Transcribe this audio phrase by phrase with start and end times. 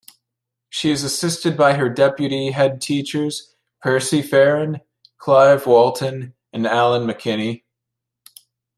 [0.67, 3.53] She is assisted by her deputy headteachers
[3.83, 4.81] Percy Farren,
[5.19, 7.61] Clive Walton and Alan McKinney.